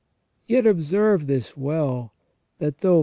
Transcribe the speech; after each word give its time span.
Yet 0.47 0.65
observe 0.65 1.27
this 1.27 1.55
well, 1.55 2.11
that 2.57 2.79
though 2.79 2.93
man• 2.93 2.99
S. 2.99 2.99